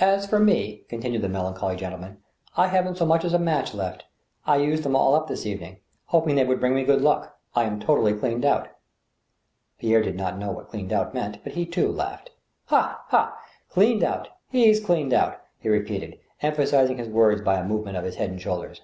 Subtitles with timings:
[0.00, 2.22] As for rae," continued the melancholy gentleman,
[2.56, 4.06] I haven't so much as a match left;
[4.46, 7.36] I used them all up this evening— hoping they would bring me good luck.
[7.54, 8.68] I am totally cleaned out."
[9.78, 12.30] Pierre did not know what" cleaned out" meant, but he, too, laughed."
[12.68, 13.02] Ha!
[13.08, 13.36] ha!
[13.68, 14.28] cleaned out!
[14.48, 18.14] He's cleaned out I" he repeated, em phasizing his words by a movement of his
[18.16, 18.80] head and shoulders.